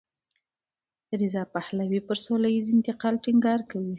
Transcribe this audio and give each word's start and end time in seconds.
رضا 1.21 1.43
پهلوي 1.55 1.99
پر 2.07 2.17
سولهییز 2.25 2.65
انتقال 2.75 3.15
ټینګار 3.23 3.59
کوي. 3.71 3.89